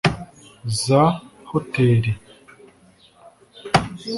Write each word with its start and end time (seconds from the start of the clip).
za 0.83 1.03
hoteli 1.49 2.11